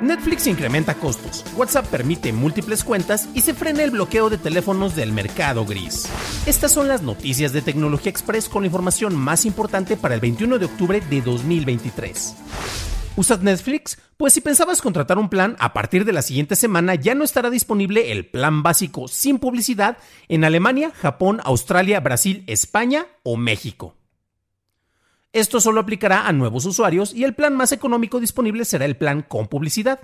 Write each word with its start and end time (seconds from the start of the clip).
Netflix 0.00 0.46
incrementa 0.46 0.94
costos, 0.94 1.44
WhatsApp 1.56 1.86
permite 1.86 2.32
múltiples 2.32 2.84
cuentas 2.84 3.28
y 3.34 3.40
se 3.40 3.52
frena 3.52 3.82
el 3.82 3.90
bloqueo 3.90 4.30
de 4.30 4.38
teléfonos 4.38 4.94
del 4.94 5.12
mercado 5.12 5.64
gris. 5.64 6.08
Estas 6.46 6.70
son 6.70 6.86
las 6.86 7.02
noticias 7.02 7.52
de 7.52 7.62
Tecnología 7.62 8.10
Express 8.10 8.48
con 8.48 8.62
la 8.62 8.68
información 8.68 9.16
más 9.16 9.44
importante 9.44 9.96
para 9.96 10.14
el 10.14 10.20
21 10.20 10.58
de 10.58 10.66
octubre 10.66 11.00
de 11.00 11.20
2023. 11.20 12.36
¿Usas 13.16 13.42
Netflix? 13.42 13.98
Pues 14.16 14.32
si 14.32 14.40
pensabas 14.40 14.80
contratar 14.80 15.18
un 15.18 15.28
plan, 15.28 15.56
a 15.58 15.72
partir 15.72 16.04
de 16.04 16.12
la 16.12 16.22
siguiente 16.22 16.54
semana 16.54 16.94
ya 16.94 17.16
no 17.16 17.24
estará 17.24 17.50
disponible 17.50 18.12
el 18.12 18.26
plan 18.26 18.62
básico 18.62 19.08
sin 19.08 19.40
publicidad 19.40 19.98
en 20.28 20.44
Alemania, 20.44 20.92
Japón, 20.94 21.40
Australia, 21.42 21.98
Brasil, 21.98 22.44
España 22.46 23.06
o 23.24 23.36
México. 23.36 23.97
Esto 25.32 25.60
solo 25.60 25.80
aplicará 25.80 26.26
a 26.26 26.32
nuevos 26.32 26.64
usuarios 26.64 27.14
y 27.14 27.24
el 27.24 27.34
plan 27.34 27.54
más 27.54 27.72
económico 27.72 28.18
disponible 28.18 28.64
será 28.64 28.86
el 28.86 28.96
plan 28.96 29.22
con 29.22 29.46
publicidad. 29.46 30.00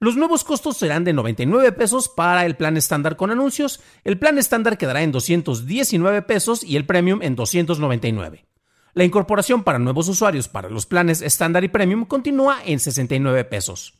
Los 0.00 0.16
nuevos 0.16 0.42
costos 0.42 0.76
serán 0.76 1.04
de 1.04 1.12
99 1.12 1.72
pesos 1.72 2.08
para 2.08 2.46
el 2.46 2.56
plan 2.56 2.76
estándar 2.76 3.16
con 3.16 3.30
anuncios, 3.30 3.80
el 4.04 4.18
plan 4.18 4.38
estándar 4.38 4.76
quedará 4.78 5.02
en 5.02 5.12
219 5.12 6.22
pesos 6.22 6.64
y 6.64 6.76
el 6.76 6.86
premium 6.86 7.22
en 7.22 7.36
299. 7.36 8.46
La 8.94 9.04
incorporación 9.04 9.64
para 9.64 9.78
nuevos 9.78 10.08
usuarios 10.08 10.48
para 10.48 10.70
los 10.70 10.86
planes 10.86 11.20
estándar 11.20 11.64
y 11.64 11.68
premium 11.68 12.04
continúa 12.04 12.58
en 12.64 12.80
69 12.80 13.44
pesos. 13.44 13.94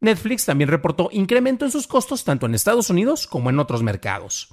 Netflix 0.00 0.46
también 0.46 0.70
reportó 0.70 1.10
incremento 1.12 1.64
en 1.64 1.70
sus 1.70 1.86
costos 1.86 2.24
tanto 2.24 2.46
en 2.46 2.54
Estados 2.54 2.88
Unidos 2.88 3.26
como 3.26 3.50
en 3.50 3.58
otros 3.58 3.82
mercados. 3.82 4.48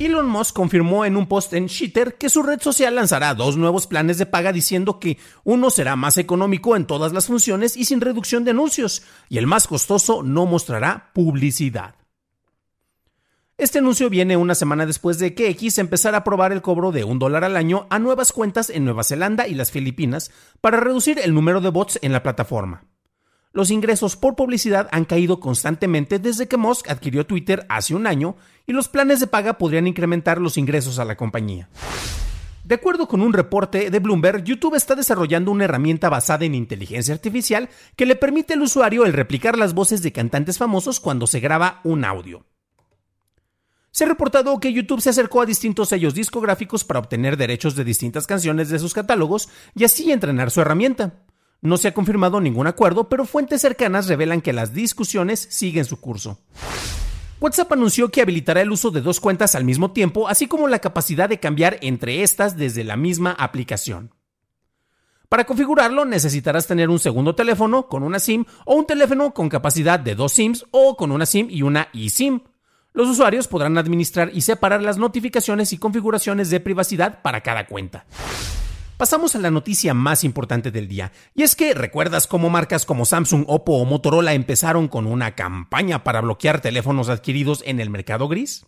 Elon 0.00 0.28
Musk 0.28 0.56
confirmó 0.56 1.04
en 1.04 1.16
un 1.16 1.28
post 1.28 1.52
en 1.52 1.66
Shitter 1.66 2.14
que 2.14 2.28
su 2.28 2.42
red 2.42 2.60
social 2.60 2.96
lanzará 2.96 3.32
dos 3.34 3.56
nuevos 3.56 3.86
planes 3.86 4.18
de 4.18 4.26
paga 4.26 4.52
diciendo 4.52 4.98
que 4.98 5.18
uno 5.44 5.70
será 5.70 5.94
más 5.94 6.18
económico 6.18 6.74
en 6.74 6.86
todas 6.86 7.12
las 7.12 7.26
funciones 7.26 7.76
y 7.76 7.84
sin 7.84 8.00
reducción 8.00 8.42
de 8.42 8.50
anuncios, 8.50 9.04
y 9.28 9.38
el 9.38 9.46
más 9.46 9.68
costoso 9.68 10.24
no 10.24 10.46
mostrará 10.46 11.12
publicidad. 11.14 11.94
Este 13.56 13.78
anuncio 13.78 14.10
viene 14.10 14.36
una 14.36 14.56
semana 14.56 14.84
después 14.84 15.20
de 15.20 15.32
que 15.36 15.48
X 15.50 15.78
empezara 15.78 16.18
a 16.18 16.24
probar 16.24 16.50
el 16.50 16.60
cobro 16.60 16.90
de 16.90 17.04
un 17.04 17.20
dólar 17.20 17.44
al 17.44 17.56
año 17.56 17.86
a 17.88 18.00
nuevas 18.00 18.32
cuentas 18.32 18.70
en 18.70 18.84
Nueva 18.84 19.04
Zelanda 19.04 19.46
y 19.46 19.54
las 19.54 19.70
Filipinas 19.70 20.32
para 20.60 20.80
reducir 20.80 21.20
el 21.20 21.34
número 21.34 21.60
de 21.60 21.68
bots 21.68 22.00
en 22.02 22.10
la 22.10 22.24
plataforma 22.24 22.82
los 23.54 23.70
ingresos 23.70 24.16
por 24.16 24.34
publicidad 24.34 24.88
han 24.90 25.04
caído 25.04 25.38
constantemente 25.38 26.18
desde 26.18 26.48
que 26.48 26.56
Musk 26.56 26.90
adquirió 26.90 27.24
Twitter 27.24 27.64
hace 27.68 27.94
un 27.94 28.08
año 28.08 28.36
y 28.66 28.72
los 28.72 28.88
planes 28.88 29.20
de 29.20 29.28
paga 29.28 29.58
podrían 29.58 29.86
incrementar 29.86 30.40
los 30.40 30.58
ingresos 30.58 30.98
a 30.98 31.04
la 31.04 31.16
compañía. 31.16 31.68
De 32.64 32.74
acuerdo 32.74 33.06
con 33.06 33.20
un 33.20 33.32
reporte 33.32 33.90
de 33.90 33.98
Bloomberg, 34.00 34.42
YouTube 34.42 34.74
está 34.74 34.96
desarrollando 34.96 35.52
una 35.52 35.64
herramienta 35.64 36.08
basada 36.08 36.44
en 36.44 36.54
inteligencia 36.56 37.14
artificial 37.14 37.68
que 37.94 38.06
le 38.06 38.16
permite 38.16 38.54
al 38.54 38.62
usuario 38.62 39.04
el 39.04 39.12
replicar 39.12 39.56
las 39.56 39.72
voces 39.72 40.02
de 40.02 40.12
cantantes 40.12 40.58
famosos 40.58 40.98
cuando 40.98 41.28
se 41.28 41.38
graba 41.40 41.80
un 41.84 42.04
audio. 42.04 42.44
Se 43.92 44.02
ha 44.02 44.08
reportado 44.08 44.58
que 44.58 44.72
YouTube 44.72 45.00
se 45.00 45.10
acercó 45.10 45.42
a 45.42 45.46
distintos 45.46 45.90
sellos 45.90 46.14
discográficos 46.14 46.82
para 46.82 46.98
obtener 46.98 47.36
derechos 47.36 47.76
de 47.76 47.84
distintas 47.84 48.26
canciones 48.26 48.68
de 48.68 48.80
sus 48.80 48.94
catálogos 48.94 49.48
y 49.76 49.84
así 49.84 50.10
entrenar 50.10 50.50
su 50.50 50.60
herramienta. 50.60 51.22
No 51.64 51.78
se 51.78 51.88
ha 51.88 51.94
confirmado 51.94 52.42
ningún 52.42 52.66
acuerdo, 52.66 53.08
pero 53.08 53.24
fuentes 53.24 53.62
cercanas 53.62 54.06
revelan 54.06 54.42
que 54.42 54.52
las 54.52 54.74
discusiones 54.74 55.48
siguen 55.50 55.86
su 55.86 55.98
curso. 55.98 56.38
WhatsApp 57.40 57.72
anunció 57.72 58.10
que 58.10 58.20
habilitará 58.20 58.60
el 58.60 58.70
uso 58.70 58.90
de 58.90 59.00
dos 59.00 59.18
cuentas 59.18 59.54
al 59.54 59.64
mismo 59.64 59.90
tiempo, 59.90 60.28
así 60.28 60.46
como 60.46 60.68
la 60.68 60.80
capacidad 60.80 61.26
de 61.26 61.40
cambiar 61.40 61.78
entre 61.80 62.22
estas 62.22 62.58
desde 62.58 62.84
la 62.84 62.96
misma 62.96 63.32
aplicación. 63.32 64.10
Para 65.30 65.46
configurarlo 65.46 66.04
necesitarás 66.04 66.66
tener 66.66 66.90
un 66.90 66.98
segundo 66.98 67.34
teléfono 67.34 67.88
con 67.88 68.02
una 68.02 68.18
SIM 68.18 68.44
o 68.66 68.74
un 68.74 68.86
teléfono 68.86 69.32
con 69.32 69.48
capacidad 69.48 69.98
de 69.98 70.14
dos 70.14 70.34
SIMs 70.34 70.66
o 70.70 70.98
con 70.98 71.12
una 71.12 71.24
SIM 71.24 71.48
y 71.48 71.62
una 71.62 71.88
eSIM. 71.94 72.42
Los 72.92 73.08
usuarios 73.08 73.48
podrán 73.48 73.78
administrar 73.78 74.30
y 74.34 74.42
separar 74.42 74.82
las 74.82 74.98
notificaciones 74.98 75.72
y 75.72 75.78
configuraciones 75.78 76.50
de 76.50 76.60
privacidad 76.60 77.22
para 77.22 77.40
cada 77.40 77.66
cuenta. 77.66 78.04
Pasamos 79.04 79.36
a 79.36 79.38
la 79.38 79.50
noticia 79.50 79.92
más 79.92 80.24
importante 80.24 80.70
del 80.70 80.88
día, 80.88 81.12
y 81.34 81.42
es 81.42 81.54
que 81.54 81.74
¿recuerdas 81.74 82.26
cómo 82.26 82.48
marcas 82.48 82.86
como 82.86 83.04
Samsung, 83.04 83.44
Oppo 83.48 83.74
o 83.74 83.84
Motorola 83.84 84.32
empezaron 84.32 84.88
con 84.88 85.06
una 85.06 85.34
campaña 85.34 86.02
para 86.04 86.22
bloquear 86.22 86.62
teléfonos 86.62 87.10
adquiridos 87.10 87.62
en 87.66 87.80
el 87.80 87.90
mercado 87.90 88.28
gris? 88.28 88.64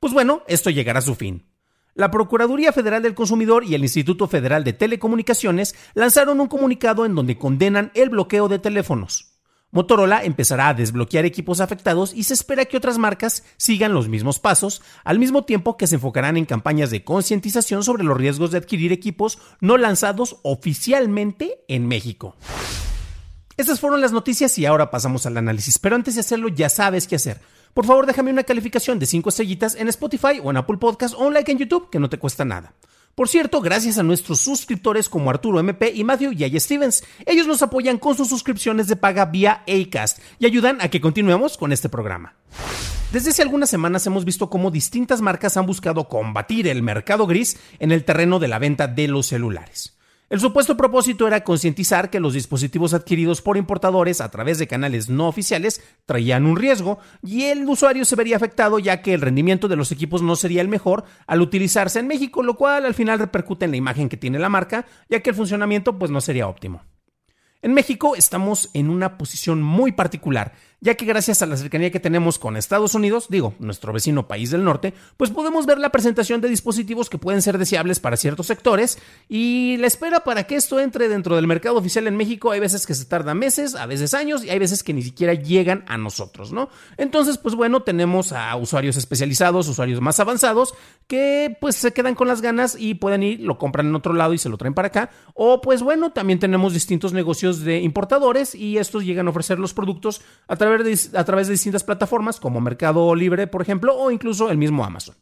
Pues 0.00 0.12
bueno, 0.12 0.42
esto 0.48 0.70
llegará 0.70 0.98
a 0.98 1.02
su 1.02 1.14
fin. 1.14 1.46
La 1.94 2.10
Procuraduría 2.10 2.72
Federal 2.72 3.04
del 3.04 3.14
Consumidor 3.14 3.62
y 3.62 3.76
el 3.76 3.84
Instituto 3.84 4.26
Federal 4.26 4.64
de 4.64 4.72
Telecomunicaciones 4.72 5.76
lanzaron 5.94 6.40
un 6.40 6.48
comunicado 6.48 7.06
en 7.06 7.14
donde 7.14 7.38
condenan 7.38 7.92
el 7.94 8.10
bloqueo 8.10 8.48
de 8.48 8.58
teléfonos. 8.58 9.33
Motorola 9.74 10.22
empezará 10.24 10.68
a 10.68 10.74
desbloquear 10.74 11.24
equipos 11.24 11.60
afectados 11.60 12.14
y 12.14 12.22
se 12.22 12.34
espera 12.34 12.64
que 12.64 12.76
otras 12.76 12.96
marcas 12.96 13.42
sigan 13.56 13.92
los 13.92 14.08
mismos 14.08 14.38
pasos, 14.38 14.82
al 15.02 15.18
mismo 15.18 15.44
tiempo 15.44 15.76
que 15.76 15.88
se 15.88 15.96
enfocarán 15.96 16.36
en 16.36 16.44
campañas 16.44 16.92
de 16.92 17.02
concientización 17.02 17.82
sobre 17.82 18.04
los 18.04 18.16
riesgos 18.16 18.52
de 18.52 18.58
adquirir 18.58 18.92
equipos 18.92 19.40
no 19.60 19.76
lanzados 19.76 20.36
oficialmente 20.42 21.64
en 21.66 21.88
México. 21.88 22.36
Estas 23.56 23.80
fueron 23.80 24.00
las 24.00 24.12
noticias 24.12 24.56
y 24.58 24.64
ahora 24.64 24.92
pasamos 24.92 25.26
al 25.26 25.36
análisis, 25.38 25.80
pero 25.80 25.96
antes 25.96 26.14
de 26.14 26.20
hacerlo 26.20 26.46
ya 26.46 26.68
sabes 26.68 27.08
qué 27.08 27.16
hacer. 27.16 27.40
Por 27.74 27.84
favor 27.84 28.06
déjame 28.06 28.30
una 28.30 28.44
calificación 28.44 29.00
de 29.00 29.06
5 29.06 29.28
estrellitas 29.28 29.74
en 29.74 29.88
Spotify 29.88 30.40
o 30.40 30.52
en 30.52 30.56
Apple 30.56 30.76
Podcast 30.76 31.14
o 31.14 31.26
un 31.26 31.34
like 31.34 31.50
en 31.50 31.58
YouTube 31.58 31.90
que 31.90 31.98
no 31.98 32.08
te 32.08 32.18
cuesta 32.18 32.44
nada. 32.44 32.74
Por 33.14 33.28
cierto, 33.28 33.60
gracias 33.60 33.98
a 33.98 34.02
nuestros 34.02 34.40
suscriptores 34.40 35.08
como 35.08 35.30
Arturo 35.30 35.60
MP 35.60 35.92
y 35.94 36.02
Matthew 36.02 36.32
y 36.32 36.58
Stevens. 36.58 37.04
Ellos 37.26 37.46
nos 37.46 37.62
apoyan 37.62 37.98
con 37.98 38.16
sus 38.16 38.28
suscripciones 38.28 38.88
de 38.88 38.96
paga 38.96 39.26
vía 39.26 39.62
Acast 39.68 40.18
y 40.40 40.46
ayudan 40.46 40.78
a 40.80 40.88
que 40.88 41.00
continuemos 41.00 41.56
con 41.56 41.72
este 41.72 41.88
programa. 41.88 42.34
Desde 43.12 43.30
hace 43.30 43.42
algunas 43.42 43.70
semanas 43.70 44.04
hemos 44.08 44.24
visto 44.24 44.50
cómo 44.50 44.72
distintas 44.72 45.20
marcas 45.20 45.56
han 45.56 45.66
buscado 45.66 46.08
combatir 46.08 46.66
el 46.66 46.82
mercado 46.82 47.28
gris 47.28 47.56
en 47.78 47.92
el 47.92 48.04
terreno 48.04 48.40
de 48.40 48.48
la 48.48 48.58
venta 48.58 48.88
de 48.88 49.06
los 49.06 49.26
celulares. 49.26 49.96
El 50.30 50.40
supuesto 50.40 50.74
propósito 50.76 51.26
era 51.26 51.44
concientizar 51.44 52.08
que 52.08 52.18
los 52.18 52.32
dispositivos 52.32 52.94
adquiridos 52.94 53.42
por 53.42 53.58
importadores 53.58 54.22
a 54.22 54.30
través 54.30 54.58
de 54.58 54.66
canales 54.66 55.10
no 55.10 55.28
oficiales 55.28 55.82
traían 56.06 56.46
un 56.46 56.56
riesgo 56.56 56.98
y 57.22 57.44
el 57.44 57.68
usuario 57.68 58.06
se 58.06 58.16
vería 58.16 58.36
afectado 58.36 58.78
ya 58.78 59.02
que 59.02 59.12
el 59.12 59.20
rendimiento 59.20 59.68
de 59.68 59.76
los 59.76 59.92
equipos 59.92 60.22
no 60.22 60.34
sería 60.34 60.62
el 60.62 60.68
mejor 60.68 61.04
al 61.26 61.42
utilizarse 61.42 61.98
en 61.98 62.06
México, 62.06 62.42
lo 62.42 62.54
cual 62.54 62.86
al 62.86 62.94
final 62.94 63.18
repercute 63.18 63.66
en 63.66 63.72
la 63.72 63.76
imagen 63.76 64.08
que 64.08 64.16
tiene 64.16 64.38
la 64.38 64.48
marca, 64.48 64.86
ya 65.10 65.20
que 65.20 65.30
el 65.30 65.36
funcionamiento 65.36 65.98
pues 65.98 66.10
no 66.10 66.22
sería 66.22 66.48
óptimo. 66.48 66.82
En 67.60 67.72
México 67.72 68.14
estamos 68.14 68.68
en 68.74 68.90
una 68.90 69.16
posición 69.16 69.62
muy 69.62 69.92
particular, 69.92 70.52
ya 70.84 70.96
que 70.96 71.06
gracias 71.06 71.40
a 71.40 71.46
la 71.46 71.56
cercanía 71.56 71.90
que 71.90 71.98
tenemos 71.98 72.38
con 72.38 72.58
Estados 72.58 72.94
Unidos, 72.94 73.28
digo, 73.30 73.54
nuestro 73.58 73.90
vecino 73.90 74.28
país 74.28 74.50
del 74.50 74.64
norte, 74.64 74.92
pues 75.16 75.30
podemos 75.30 75.64
ver 75.64 75.78
la 75.78 75.88
presentación 75.88 76.42
de 76.42 76.50
dispositivos 76.50 77.08
que 77.08 77.16
pueden 77.16 77.40
ser 77.40 77.56
deseables 77.56 78.00
para 78.00 78.18
ciertos 78.18 78.48
sectores 78.48 78.98
y 79.26 79.78
la 79.78 79.86
espera 79.86 80.20
para 80.20 80.44
que 80.44 80.56
esto 80.56 80.78
entre 80.78 81.08
dentro 81.08 81.36
del 81.36 81.46
mercado 81.46 81.78
oficial 81.78 82.06
en 82.06 82.18
México 82.18 82.50
hay 82.50 82.60
veces 82.60 82.86
que 82.86 82.92
se 82.92 83.06
tarda 83.06 83.32
meses, 83.32 83.76
a 83.76 83.86
veces 83.86 84.12
años 84.12 84.44
y 84.44 84.50
hay 84.50 84.58
veces 84.58 84.82
que 84.82 84.92
ni 84.92 85.00
siquiera 85.00 85.32
llegan 85.32 85.86
a 85.88 85.96
nosotros, 85.96 86.52
¿no? 86.52 86.68
Entonces, 86.98 87.38
pues 87.38 87.54
bueno, 87.54 87.82
tenemos 87.82 88.32
a 88.32 88.54
usuarios 88.54 88.98
especializados, 88.98 89.66
usuarios 89.68 90.02
más 90.02 90.20
avanzados 90.20 90.74
que 91.06 91.56
pues 91.62 91.76
se 91.76 91.94
quedan 91.94 92.14
con 92.14 92.28
las 92.28 92.42
ganas 92.42 92.76
y 92.78 92.94
pueden 92.96 93.22
ir, 93.22 93.40
lo 93.40 93.56
compran 93.56 93.86
en 93.86 93.94
otro 93.94 94.12
lado 94.12 94.34
y 94.34 94.38
se 94.38 94.50
lo 94.50 94.58
traen 94.58 94.74
para 94.74 94.88
acá, 94.88 95.10
o 95.32 95.62
pues 95.62 95.82
bueno, 95.82 96.12
también 96.12 96.38
tenemos 96.38 96.74
distintos 96.74 97.14
negocios 97.14 97.60
de 97.60 97.80
importadores 97.80 98.54
y 98.54 98.76
estos 98.76 99.02
llegan 99.02 99.28
a 99.28 99.30
ofrecer 99.30 99.58
los 99.58 99.72
productos 99.72 100.20
a 100.46 100.56
través 100.56 100.73
a 101.14 101.24
través 101.24 101.46
de 101.46 101.52
distintas 101.52 101.84
plataformas 101.84 102.40
como 102.40 102.60
Mercado 102.60 103.14
Libre, 103.14 103.46
por 103.46 103.62
ejemplo, 103.62 103.96
o 103.96 104.10
incluso 104.10 104.50
el 104.50 104.58
mismo 104.58 104.84
Amazon. 104.84 105.14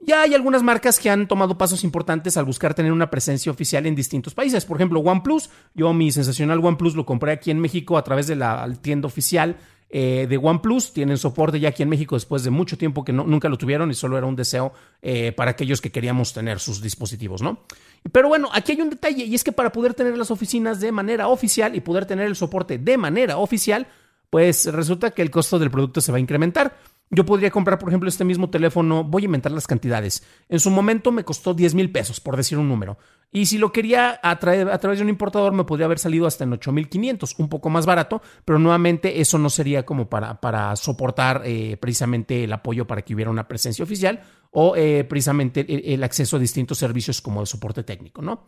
Ya 0.00 0.22
hay 0.22 0.32
algunas 0.34 0.62
marcas 0.62 1.00
que 1.00 1.10
han 1.10 1.26
tomado 1.26 1.58
pasos 1.58 1.82
importantes 1.82 2.36
al 2.36 2.44
buscar 2.44 2.72
tener 2.72 2.92
una 2.92 3.10
presencia 3.10 3.50
oficial 3.50 3.84
en 3.84 3.96
distintos 3.96 4.32
países. 4.32 4.64
Por 4.64 4.76
ejemplo, 4.76 5.00
OnePlus. 5.00 5.50
Yo 5.74 5.92
mi 5.92 6.12
sensacional 6.12 6.64
OnePlus 6.64 6.94
lo 6.94 7.04
compré 7.04 7.32
aquí 7.32 7.50
en 7.50 7.58
México 7.58 7.98
a 7.98 8.04
través 8.04 8.28
de 8.28 8.36
la 8.36 8.72
tienda 8.80 9.08
oficial 9.08 9.56
eh, 9.90 10.26
de 10.28 10.36
OnePlus. 10.36 10.92
Tienen 10.92 11.18
soporte 11.18 11.58
ya 11.58 11.70
aquí 11.70 11.82
en 11.82 11.88
México 11.88 12.14
después 12.14 12.44
de 12.44 12.50
mucho 12.50 12.78
tiempo 12.78 13.04
que 13.04 13.12
nunca 13.12 13.48
lo 13.48 13.58
tuvieron 13.58 13.90
y 13.90 13.94
solo 13.94 14.16
era 14.16 14.26
un 14.26 14.36
deseo 14.36 14.72
eh, 15.02 15.32
para 15.32 15.50
aquellos 15.50 15.80
que 15.80 15.90
queríamos 15.90 16.32
tener 16.32 16.60
sus 16.60 16.80
dispositivos, 16.80 17.42
¿no? 17.42 17.64
Pero 18.12 18.28
bueno, 18.28 18.48
aquí 18.52 18.72
hay 18.72 18.80
un 18.80 18.90
detalle 18.90 19.24
y 19.24 19.34
es 19.34 19.42
que 19.42 19.52
para 19.52 19.72
poder 19.72 19.94
tener 19.94 20.16
las 20.16 20.30
oficinas 20.30 20.78
de 20.78 20.92
manera 20.92 21.28
oficial 21.28 21.74
y 21.74 21.80
poder 21.80 22.06
tener 22.06 22.26
el 22.26 22.36
soporte 22.36 22.78
de 22.78 22.96
manera 22.96 23.38
oficial, 23.38 23.88
pues 24.30 24.66
resulta 24.72 25.10
que 25.10 25.22
el 25.22 25.30
costo 25.30 25.58
del 25.58 25.70
producto 25.70 26.00
se 26.00 26.12
va 26.12 26.18
a 26.18 26.20
incrementar. 26.20 26.76
Yo 27.10 27.24
podría 27.24 27.50
comprar, 27.50 27.78
por 27.78 27.88
ejemplo, 27.88 28.08
este 28.08 28.24
mismo 28.24 28.50
teléfono, 28.50 29.02
voy 29.02 29.22
a 29.22 29.24
inventar 29.24 29.50
las 29.52 29.66
cantidades. 29.66 30.22
En 30.48 30.60
su 30.60 30.70
momento 30.70 31.10
me 31.10 31.24
costó 31.24 31.54
10 31.54 31.74
mil 31.74 31.90
pesos, 31.90 32.20
por 32.20 32.36
decir 32.36 32.58
un 32.58 32.68
número. 32.68 32.98
Y 33.30 33.46
si 33.46 33.56
lo 33.56 33.72
quería 33.72 34.20
a, 34.22 34.30
a 34.32 34.38
través 34.38 34.98
de 34.98 35.02
un 35.02 35.08
importador, 35.08 35.52
me 35.54 35.64
podría 35.64 35.86
haber 35.86 35.98
salido 35.98 36.26
hasta 36.26 36.44
en 36.44 36.52
8500, 36.52 37.36
un 37.38 37.48
poco 37.48 37.70
más 37.70 37.86
barato, 37.86 38.20
pero 38.44 38.58
nuevamente 38.58 39.20
eso 39.20 39.38
no 39.38 39.48
sería 39.48 39.86
como 39.86 40.10
para, 40.10 40.38
para 40.40 40.76
soportar 40.76 41.42
eh, 41.46 41.78
precisamente 41.78 42.44
el 42.44 42.52
apoyo 42.52 42.86
para 42.86 43.00
que 43.00 43.14
hubiera 43.14 43.30
una 43.30 43.48
presencia 43.48 43.82
oficial 43.82 44.20
o 44.50 44.76
eh, 44.76 45.04
precisamente 45.04 45.60
el, 45.60 45.94
el, 45.94 46.04
acceso 46.04 46.36
a 46.36 46.40
distintos 46.40 46.78
servicios 46.78 47.22
como 47.22 47.40
el 47.40 47.46
soporte 47.46 47.84
técnico, 47.84 48.20
¿no? 48.20 48.44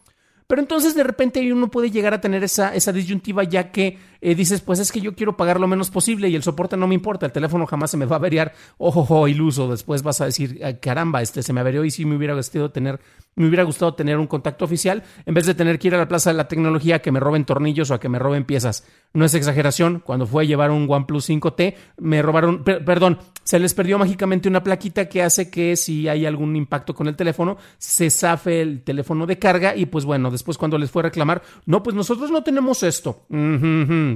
Pero 0.51 0.63
entonces 0.63 0.97
de 0.97 1.05
repente 1.05 1.53
uno 1.53 1.71
puede 1.71 1.93
llegar 1.93 2.13
a 2.13 2.21
tener 2.21 2.43
esa, 2.43 2.75
esa 2.75 2.93
disyuntiva 2.93 3.45
ya 3.45 3.71
que 3.71 3.99
eh, 4.21 4.35
dices, 4.35 4.61
pues 4.61 4.79
es 4.79 4.93
que 4.93 5.01
yo 5.01 5.15
quiero 5.15 5.37
pagar 5.37 5.61
lo 5.61 5.67
menos 5.67 5.91
posible 5.91 6.29
y 6.29 6.37
el 6.37 6.43
soporte 6.43 6.77
no 6.77 6.87
me 6.87 6.95
importa, 6.95 7.27
el 7.27 7.33
teléfono 7.33 7.67
jamás 7.67 7.91
se 7.91 7.97
me 7.97 8.07
va 8.07 8.17
a 8.17 8.19
averiar, 8.19 8.53
ojo, 8.79 9.01
ojo, 9.01 9.29
iluso, 9.29 9.71
después 9.71 10.03
vas 10.03 10.21
a 10.21 10.27
decir, 10.27 10.61
caramba, 10.81 11.23
este 11.23 11.43
se 11.43 11.53
me 11.53 11.61
averió 11.61 11.85
y 11.85 11.91
si 11.91 12.05
me 12.05 12.17
hubiera 12.17 12.35
gustado 12.35 12.71
tener 12.71 13.01
me 13.37 13.47
hubiera 13.47 13.63
gustado 13.63 13.95
tener 13.95 14.19
un 14.19 14.27
contacto 14.27 14.65
oficial 14.65 15.03
en 15.25 15.35
vez 15.35 15.47
de 15.47 15.55
tener 15.55 15.79
que 15.79 15.89
ir 15.89 15.95
a 15.95 15.99
la 15.99 16.09
plaza 16.09 16.31
de 16.31 16.37
la 16.37 16.49
tecnología 16.49 16.97
a 16.97 16.99
que 16.99 17.13
me 17.13 17.21
roben 17.21 17.45
tornillos 17.45 17.91
o 17.91 17.95
a 17.95 18.01
que 18.01 18.09
me 18.09 18.19
roben 18.19 18.45
piezas. 18.45 18.87
No 19.13 19.25
es 19.25 19.35
exageración, 19.35 20.03
cuando 20.05 20.27
fue 20.27 20.43
a 20.43 20.47
llevar 20.47 20.71
un 20.71 20.87
OnePlus 20.89 21.29
5T, 21.31 21.75
me 21.99 22.23
robaron, 22.23 22.63
perdón, 22.65 23.19
se 23.43 23.59
les 23.59 23.75
perdió 23.75 23.99
mágicamente 23.99 24.49
una 24.49 24.63
plaquita 24.63 25.09
que 25.09 25.23
hace 25.23 25.51
que 25.51 25.77
si 25.77 26.09
hay 26.09 26.27
algún 26.27 26.55
impacto 26.57 26.95
con 26.95 27.09
el 27.09 27.17
teléfono, 27.17 27.57
se 27.79 28.11
zafe 28.11 28.61
el 28.61 28.83
teléfono 28.83 29.27
de 29.27 29.39
carga 29.39 29.75
y 29.75 29.87
pues 29.87 30.05
bueno, 30.05 30.31
después 30.31 30.59
cuando 30.59 30.79
les 30.79 30.91
fue 30.91 31.03
a 31.03 31.05
reclamar, 31.05 31.43
no, 31.67 31.83
pues 31.83 31.97
nosotros 31.97 32.31
no 32.31 32.43
tenemos 32.43 32.83
esto. 32.83 33.25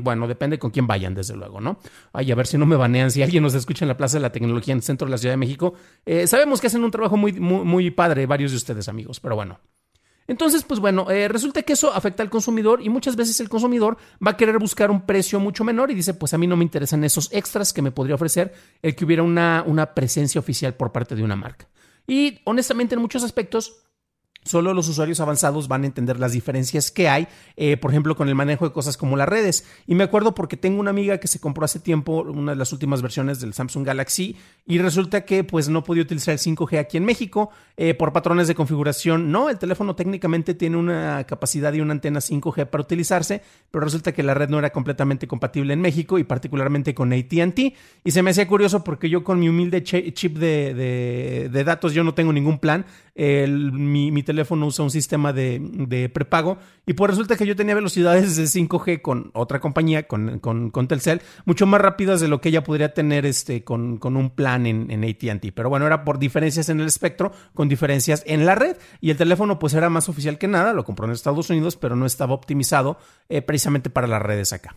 Bueno, 0.03 0.27
depende 0.27 0.59
con 0.59 0.71
quién 0.71 0.87
vayan, 0.87 1.15
desde 1.15 1.37
luego, 1.37 1.61
¿no? 1.61 1.79
Ay, 2.13 2.33
a 2.33 2.35
ver 2.35 2.47
si 2.47 2.59
no 2.59 2.67
me 2.67 2.77
banean, 2.77 3.11
si 3.11 3.23
alguien 3.23 3.43
nos 3.43 3.55
escucha 3.55 3.85
en 3.85 3.89
la 3.89 3.97
Plaza 3.97 4.17
de 4.17 4.23
la 4.23 4.33
Tecnología 4.33 4.73
en 4.73 4.79
el 4.79 4.83
centro 4.83 5.07
de 5.07 5.11
la 5.13 5.19
Ciudad 5.19 5.35
de 5.35 5.39
México, 5.39 5.75
eh, 6.05 6.27
sabemos 6.27 6.61
que 6.61 6.67
hacen 6.67 6.83
un 6.83 6.91
trabajo 6.91 7.17
muy, 7.17 7.33
muy, 7.35 7.65
muy 7.65 7.91
padre 7.91 8.27
varios 8.27 8.51
de 8.51 8.57
ustedes, 8.57 8.89
amigos 8.89 9.21
pero 9.21 9.37
bueno. 9.37 9.61
Entonces, 10.27 10.65
pues 10.65 10.81
bueno, 10.81 11.11
eh, 11.11 11.29
resulta 11.29 11.63
que 11.63 11.75
eso 11.75 11.93
afecta 11.93 12.23
al 12.23 12.31
consumidor 12.31 12.81
y 12.83 12.89
muchas 12.89 13.15
veces 13.15 13.39
el 13.41 13.49
consumidor 13.49 13.99
va 14.27 14.33
a 14.33 14.37
querer 14.37 14.59
buscar 14.59 14.91
un 14.91 15.03
precio 15.03 15.39
mucho 15.39 15.65
menor 15.65 15.91
y 15.91 15.95
dice, 15.95 16.15
pues 16.15 16.33
a 16.33 16.39
mí 16.39 16.47
no 16.47 16.57
me 16.57 16.65
interesan 16.65 17.05
esos 17.05 17.31
extras 17.31 17.75
que 17.75 17.83
me 17.83 17.91
podría 17.91 18.15
ofrecer 18.15 18.55
el 18.81 18.95
que 18.95 19.05
hubiera 19.05 19.23
una, 19.23 19.63
una 19.67 19.93
presencia 19.93 20.39
oficial 20.39 20.75
por 20.75 20.93
parte 20.93 21.15
de 21.15 21.23
una 21.23 21.37
marca. 21.37 21.69
Y 22.07 22.41
honestamente, 22.45 22.95
en 22.95 23.03
muchos 23.03 23.23
aspectos, 23.23 23.84
Solo 24.45 24.75
los 24.75 24.89
usuarios 24.89 25.21
avanzados 25.21 25.69
van 25.69 25.85
a 25.85 25.87
entender 25.87 26.21
las 26.21 26.33
diferencias 26.33 26.91
que 26.91 27.09
hay, 27.09 27.29
eh, 27.57 27.79
por 27.79 27.91
ejemplo, 27.91 28.15
con 28.15 28.29
el 28.29 28.35
manejo 28.35 28.67
de 28.67 28.75
cosas 28.75 28.99
como 28.99 29.17
las 29.17 29.27
redes. 29.27 29.65
Y 29.87 29.95
me 29.95 30.05
acuerdo 30.05 30.35
porque 30.35 30.59
tengo 30.59 30.81
una 30.81 30.91
amiga 30.91 31.17
que 31.19 31.29
se 31.29 31.41
compró 31.41 31.65
hace 31.65 31.81
tiempo 31.81 32.23
una 32.23 32.53
de 32.53 32.57
las 32.57 32.71
últimas 32.71 33.01
versiones 33.01 33.41
del 33.41 33.55
Samsung 33.55 33.87
Galaxy 33.87 34.37
y 34.67 34.79
resulta 34.79 35.25
que 35.25 35.45
pues 35.45 35.71
no 35.71 35.83
podía 35.83 36.03
utilizar 36.03 36.33
el 36.33 36.39
5G 36.39 36.79
aquí 36.79 36.99
en 36.99 37.07
México 37.07 37.51
eh, 37.79 37.95
por 37.95 38.13
patrones 38.13 38.47
de 38.47 38.55
configuración. 38.55 39.33
No, 39.33 39.49
el 39.49 39.59
teléfono 39.59 39.97
técnicamente 39.97 40.53
tiene 40.53 40.77
una 40.77 41.25
capacidad 41.25 41.73
y 41.73 41.81
una 41.81 41.93
antena 41.93 42.21
5G 42.21 42.67
para 42.67 42.83
utilizarse, 42.83 43.41
pero 43.71 43.85
resulta 43.85 44.13
que 44.13 44.23
la 44.23 44.35
red 44.35 44.51
no 44.51 44.59
era 44.59 44.71
completamente 44.71 45.27
compatible 45.27 45.73
en 45.73 45.81
México 45.81 46.19
y 46.19 46.25
particularmente 46.25 46.95
con 46.95 47.15
ATT. 47.15 47.59
Y 48.05 48.11
se 48.11 48.23
me 48.23 48.31
hacía 48.31 48.47
curioso 48.47 48.85
porque 48.85 49.09
yo 49.09 49.25
con 49.25 49.41
mi 49.41 49.49
humilde 49.49 49.83
chip 49.83 50.37
de, 50.37 51.49
de, 51.51 51.65
datos 51.65 51.95
yo 51.95 52.05
no 52.05 52.13
tengo 52.13 52.31
ningún 52.31 52.59
plan. 52.59 52.85
Mi, 53.17 54.11
mi 54.11 54.23
teléfono 54.23 54.34
usa 54.43 54.85
un 54.85 54.91
sistema 54.91 55.33
de, 55.33 56.11
prepago 56.13 56.59
y 56.87 56.95
pues 56.95 57.11
resulta 57.11 57.37
que 57.37 57.47
yo 57.47 57.57
tenía 57.57 57.75
velocidades 57.75 58.37
de 58.37 58.45
5G 58.45 59.03
con 59.03 59.31
otra 59.35 59.61
compañía, 59.61 60.07
con, 60.07 60.39
con, 60.41 60.89
Telcel, 60.89 61.23
mucho 61.45 61.67
más 61.67 61.81
rápidas 61.81 62.21
de 62.21 62.29
lo 62.29 62.41
que 62.41 62.51
ella 62.51 62.65
podría 62.65 62.95
tener 62.95 63.27
este, 63.27 63.65
con, 63.65 63.99
con 63.99 64.17
un 64.17 64.31
plan 64.31 64.67
en, 64.67 64.91
en 64.91 65.05
ATT. 65.05 65.53
Pero 65.55 65.69
bueno, 65.69 65.87
era 65.87 66.05
por 66.05 66.19
diferencias 66.19 66.69
en 66.69 66.81
el 66.81 66.87
espectro, 66.87 67.33
con 67.55 67.69
diferencias 67.69 68.23
en 68.27 68.47
la 68.47 68.55
red 68.55 68.77
y 69.01 69.11
el 69.11 69.17
teléfono 69.17 69.59
pues 69.59 69.75
era 69.75 69.89
más 69.91 70.09
oficial 70.09 70.39
que 70.39 70.49
nada, 70.49 70.73
lo 70.73 70.85
compró 70.85 71.07
en 71.07 71.13
Estados 71.13 71.51
Unidos, 71.51 71.77
pero 71.77 71.97
no 71.97 72.07
estaba 72.07 72.35
optimizado 72.35 72.99
eh, 73.29 73.43
precisamente 73.43 73.91
para 73.91 74.07
las 74.07 74.23
redes 74.23 74.53
acá. 74.53 74.77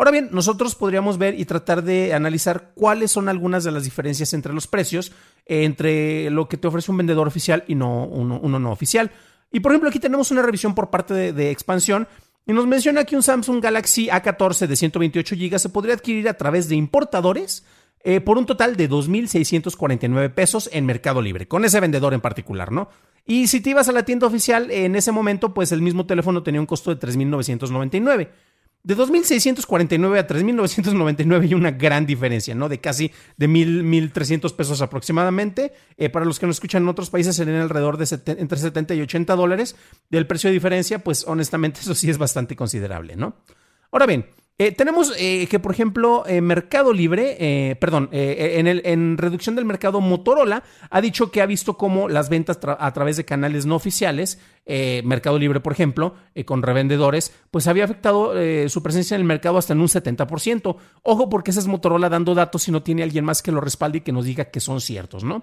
Ahora 0.00 0.12
bien, 0.12 0.30
nosotros 0.32 0.76
podríamos 0.76 1.18
ver 1.18 1.38
y 1.38 1.44
tratar 1.44 1.84
de 1.84 2.14
analizar 2.14 2.70
cuáles 2.74 3.10
son 3.10 3.28
algunas 3.28 3.64
de 3.64 3.70
las 3.70 3.84
diferencias 3.84 4.32
entre 4.32 4.54
los 4.54 4.66
precios, 4.66 5.12
entre 5.44 6.30
lo 6.30 6.48
que 6.48 6.56
te 6.56 6.68
ofrece 6.68 6.90
un 6.90 6.96
vendedor 6.96 7.28
oficial 7.28 7.64
y 7.66 7.74
no 7.74 8.06
uno, 8.06 8.40
no 8.40 8.72
oficial. 8.72 9.10
Y 9.52 9.60
por 9.60 9.72
ejemplo, 9.72 9.90
aquí 9.90 9.98
tenemos 9.98 10.30
una 10.30 10.40
revisión 10.40 10.74
por 10.74 10.88
parte 10.88 11.34
de, 11.34 11.50
expansión 11.50 12.08
y 12.46 12.54
nos 12.54 12.66
menciona 12.66 13.04
que 13.04 13.14
un 13.14 13.22
Samsung 13.22 13.62
Galaxy 13.62 14.08
A14 14.08 14.66
de 14.68 14.74
128 14.74 15.36
GB 15.36 15.58
se 15.58 15.68
podría 15.68 15.96
adquirir 15.96 16.30
a 16.30 16.34
través 16.38 16.70
de 16.70 16.76
importadores 16.76 17.66
eh, 18.02 18.22
por 18.22 18.38
un 18.38 18.46
total 18.46 18.76
de 18.76 18.88
2.649 18.88 20.32
pesos 20.32 20.70
en 20.72 20.86
Mercado 20.86 21.20
Libre, 21.20 21.46
con 21.46 21.66
ese 21.66 21.78
vendedor 21.78 22.14
en 22.14 22.22
particular, 22.22 22.72
¿no? 22.72 22.88
Y 23.26 23.48
si 23.48 23.60
te 23.60 23.68
ibas 23.68 23.90
a 23.90 23.92
la 23.92 24.06
tienda 24.06 24.26
oficial, 24.26 24.70
en 24.70 24.96
ese 24.96 25.12
momento, 25.12 25.52
pues 25.52 25.72
el 25.72 25.82
mismo 25.82 26.06
teléfono 26.06 26.42
tenía 26.42 26.60
un 26.60 26.66
costo 26.66 26.94
de 26.94 26.98
3.999. 26.98 28.30
De 28.82 28.96
2.649 28.96 30.18
a 30.18 30.26
3.999 30.26 31.42
hay 31.42 31.54
una 31.54 31.70
gran 31.70 32.06
diferencia, 32.06 32.54
¿no? 32.54 32.70
De 32.70 32.80
casi 32.80 33.12
de 33.36 33.46
1.000, 33.46 34.10
1.300 34.12 34.56
pesos 34.56 34.80
aproximadamente. 34.80 35.74
Eh, 35.98 36.08
para 36.08 36.24
los 36.24 36.38
que 36.38 36.46
no 36.46 36.52
escuchan 36.52 36.84
en 36.84 36.88
otros 36.88 37.10
países 37.10 37.36
serían 37.36 37.60
alrededor 37.60 37.98
de 37.98 38.06
entre 38.38 38.58
70 38.58 38.94
y 38.94 39.02
80 39.02 39.36
dólares. 39.36 39.76
Del 40.08 40.26
precio 40.26 40.48
de 40.48 40.54
diferencia, 40.54 41.04
pues 41.04 41.26
honestamente 41.26 41.80
eso 41.82 41.94
sí 41.94 42.08
es 42.08 42.16
bastante 42.16 42.56
considerable, 42.56 43.16
¿no? 43.16 43.36
Ahora 43.92 44.06
bien, 44.06 44.26
eh, 44.60 44.72
tenemos 44.72 45.14
eh, 45.16 45.46
que, 45.46 45.58
por 45.58 45.72
ejemplo, 45.72 46.22
eh, 46.26 46.42
Mercado 46.42 46.92
Libre, 46.92 47.78
perdón, 47.80 48.10
en, 48.12 48.66
el, 48.66 49.16
reducción 49.16 49.56
del 49.56 49.64
mercado, 49.64 50.02
Motorola 50.02 50.64
ha 50.90 51.00
dicho 51.00 51.30
que 51.30 51.40
ha 51.40 51.46
visto 51.46 51.78
cómo 51.78 52.10
las 52.10 52.28
ventas 52.28 52.60
a 52.62 52.92
través 52.92 53.16
de 53.16 53.24
canales 53.24 53.64
no 53.64 53.74
oficiales, 53.74 54.38
Mercado 54.66 55.38
Libre, 55.38 55.60
por 55.60 55.72
ejemplo, 55.72 56.14
con 56.44 56.62
revendedores, 56.62 57.32
pues 57.50 57.68
había 57.68 57.84
afectado 57.84 58.34
su 58.68 58.82
presencia 58.82 59.14
en 59.14 59.22
el 59.22 59.26
mercado 59.26 59.56
hasta 59.56 59.72
en 59.72 59.80
un 59.80 59.88
70%. 59.88 60.76
Ojo, 61.04 61.30
porque 61.30 61.52
esa 61.52 61.60
es 61.60 61.66
Motorola 61.66 62.10
dando 62.10 62.34
datos 62.34 62.64
si 62.64 62.70
no 62.70 62.82
tiene 62.82 63.02
alguien 63.02 63.24
más 63.24 63.40
que 63.40 63.52
lo 63.52 63.62
respalde 63.62 63.98
y 63.98 64.00
que 64.02 64.12
nos 64.12 64.26
diga 64.26 64.50
que 64.50 64.60
son 64.60 64.82
ciertos, 64.82 65.24
¿no? 65.24 65.42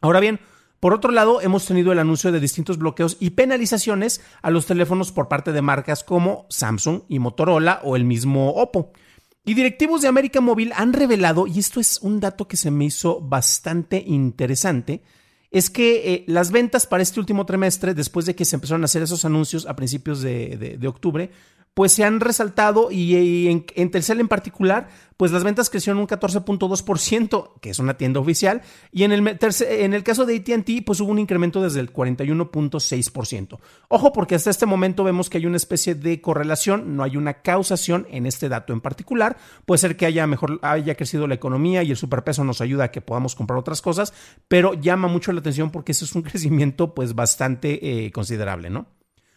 Ahora 0.00 0.20
bien, 0.20 0.38
por 0.80 0.92
otro 0.92 1.10
lado, 1.10 1.40
hemos 1.40 1.64
tenido 1.64 1.92
el 1.92 1.98
anuncio 1.98 2.32
de 2.32 2.40
distintos 2.40 2.78
bloqueos 2.78 3.16
y 3.18 3.30
penalizaciones 3.30 4.20
a 4.42 4.50
los 4.50 4.66
teléfonos 4.66 5.10
por 5.10 5.28
parte 5.28 5.52
de 5.52 5.62
marcas 5.62 6.04
como 6.04 6.46
Samsung 6.50 7.02
y 7.08 7.18
Motorola 7.18 7.80
o 7.82 7.96
el 7.96 8.04
mismo 8.04 8.50
Oppo. 8.50 8.92
Y 9.44 9.54
directivos 9.54 10.02
de 10.02 10.08
América 10.08 10.40
Móvil 10.40 10.72
han 10.74 10.92
revelado, 10.92 11.46
y 11.46 11.58
esto 11.58 11.80
es 11.80 12.00
un 12.02 12.20
dato 12.20 12.48
que 12.48 12.56
se 12.56 12.70
me 12.70 12.84
hizo 12.84 13.20
bastante 13.20 14.02
interesante, 14.06 15.02
es 15.50 15.70
que 15.70 16.12
eh, 16.12 16.24
las 16.26 16.50
ventas 16.50 16.86
para 16.86 17.02
este 17.02 17.20
último 17.20 17.46
trimestre, 17.46 17.94
después 17.94 18.26
de 18.26 18.34
que 18.34 18.44
se 18.44 18.56
empezaron 18.56 18.82
a 18.82 18.86
hacer 18.86 19.02
esos 19.02 19.24
anuncios 19.24 19.66
a 19.66 19.76
principios 19.76 20.20
de 20.20 20.86
octubre, 20.86 21.30
pues 21.76 21.92
se 21.92 22.04
han 22.04 22.20
resaltado 22.20 22.90
y, 22.90 23.48
en, 23.48 23.66
en, 23.74 23.90
Telcel 23.90 24.18
en 24.20 24.28
particular, 24.28 24.88
pues 25.18 25.30
las 25.30 25.44
ventas 25.44 25.68
crecieron 25.68 26.00
un 26.00 26.06
14.2%, 26.08 27.60
que 27.60 27.68
es 27.68 27.78
una 27.78 27.98
tienda 27.98 28.18
oficial, 28.18 28.62
y 28.92 29.02
en 29.02 29.12
el, 29.12 29.38
en 29.68 29.92
el 29.92 30.02
caso 30.02 30.24
de 30.24 30.36
ATT, 30.36 30.86
pues 30.86 31.00
hubo 31.00 31.10
un 31.10 31.18
incremento 31.18 31.60
desde 31.60 31.80
el 31.80 31.92
41.6%. 31.92 33.58
Ojo, 33.88 34.10
porque 34.14 34.34
hasta 34.34 34.48
este 34.48 34.64
momento 34.64 35.04
vemos 35.04 35.28
que 35.28 35.36
hay 35.36 35.44
una 35.44 35.58
especie 35.58 35.94
de 35.94 36.22
correlación, 36.22 36.96
no 36.96 37.02
hay 37.02 37.18
una 37.18 37.42
causación 37.42 38.06
en 38.10 38.24
este 38.24 38.48
dato 38.48 38.72
en 38.72 38.80
particular. 38.80 39.36
Puede 39.66 39.76
ser 39.76 39.98
que 39.98 40.06
haya 40.06 40.26
mejor, 40.26 40.58
haya 40.62 40.94
crecido 40.94 41.26
la 41.26 41.34
economía 41.34 41.82
y 41.82 41.90
el 41.90 41.98
superpeso 41.98 42.42
nos 42.42 42.62
ayuda 42.62 42.84
a 42.84 42.90
que 42.90 43.02
podamos 43.02 43.34
comprar 43.34 43.58
otras 43.58 43.82
cosas, 43.82 44.14
pero 44.48 44.72
llama 44.72 45.08
mucho 45.08 45.30
la 45.30 45.40
atención 45.40 45.70
porque 45.70 45.92
ese 45.92 46.06
es 46.06 46.14
un 46.14 46.22
crecimiento 46.22 46.94
pues 46.94 47.14
bastante 47.14 48.06
eh, 48.06 48.12
considerable, 48.12 48.70
¿no? 48.70 48.86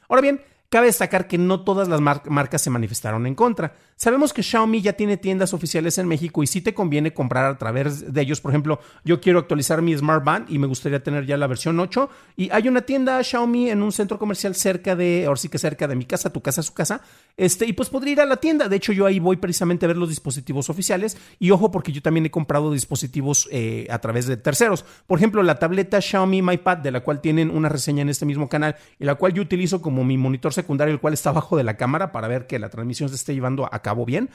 Ahora 0.08 0.22
bien, 0.22 0.39
Cabe 0.70 0.86
destacar 0.86 1.28
que 1.28 1.40
no 1.40 1.62
todas 1.62 1.88
las 1.88 2.00
marcas 2.00 2.62
se 2.62 2.70
manifestaron 2.70 3.26
en 3.26 3.34
contra. 3.34 3.74
Sabemos 3.96 4.32
que 4.32 4.44
Xiaomi 4.44 4.82
ya 4.82 4.94
tiene 4.94 5.18
tiendas 5.18 5.54
oficiales 5.54 5.98
en 5.98 6.08
México 6.08 6.42
y 6.44 6.48
sí 6.48 6.62
te 6.62 6.74
conviene 6.76 7.12
comprar 7.12 7.46
a 7.46 7.58
través 7.58 8.14
de 8.14 8.22
ellos. 8.22 8.40
Por 8.40 8.52
ejemplo, 8.52 8.80
yo 9.04 9.20
quiero 9.20 9.40
actualizar 9.40 9.82
mi 9.82 9.98
Smart 9.98 10.24
Band 10.24 10.50
y 10.50 10.60
me 10.60 10.68
gustaría 10.68 11.04
tener 11.04 11.26
ya 11.26 11.38
la 11.38 11.48
versión 11.48 11.80
8 11.80 12.10
y 12.38 12.50
hay 12.52 12.68
una 12.68 12.84
tienda 12.84 13.22
Xiaomi 13.22 13.72
en 13.72 13.82
un 13.82 13.92
centro 13.92 14.20
comercial 14.20 14.54
cerca 14.54 14.96
de, 14.96 15.26
ahora 15.26 15.38
sí 15.38 15.50
que 15.50 15.58
cerca 15.58 15.88
de 15.88 15.96
mi 15.96 16.06
casa, 16.06 16.32
tu 16.32 16.40
casa, 16.40 16.62
su 16.62 16.74
casa, 16.74 17.02
este, 17.36 17.66
y 17.66 17.74
pues 17.74 17.90
podría 17.90 18.14
ir 18.14 18.22
a 18.22 18.26
la 18.26 18.38
tienda. 18.38 18.70
De 18.70 18.76
hecho, 18.76 18.94
yo 18.94 19.06
ahí 19.06 19.20
voy 19.20 19.38
precisamente 19.38 19.86
a 19.86 19.88
ver 19.88 19.98
los 19.98 20.08
dispositivos 20.08 20.70
oficiales 20.70 21.18
y 21.40 21.52
ojo 21.52 21.72
porque 21.72 21.92
yo 21.92 22.02
también 22.02 22.26
he 22.26 22.32
comprado 22.32 22.72
dispositivos 22.72 23.50
eh, 23.52 23.88
a 23.90 24.00
través 24.00 24.28
de 24.28 24.38
terceros. 24.38 24.86
Por 25.08 25.18
ejemplo, 25.18 25.42
la 25.42 25.58
tableta 25.58 26.00
Xiaomi 26.00 26.42
MyPad, 26.42 26.78
de 26.78 26.92
la 26.92 27.02
cual 27.02 27.20
tienen 27.20 27.50
una 27.50 27.68
reseña 27.70 28.04
en 28.04 28.10
este 28.10 28.26
mismo 28.26 28.48
canal 28.48 28.78
y 29.00 29.04
la 29.04 29.16
cual 29.16 29.34
yo 29.34 29.42
utilizo 29.42 29.82
como 29.82 30.06
mi 30.06 30.16
monitor 30.16 30.54
secundario, 30.62 30.94
el 30.94 31.00
cual 31.00 31.13
está 31.13 31.30
abajo 31.30 31.58
de 31.58 31.63
la 31.63 31.78
cámara 31.78 32.12
para 32.12 32.28
ver 32.28 32.48
que 32.48 32.60
la 32.60 32.70
transmisión 32.70 33.10
se 33.10 33.16
esté 33.16 33.34
llevando 33.34 33.68
a 33.72 33.82
cabo 33.82 34.06
bien. 34.06 34.30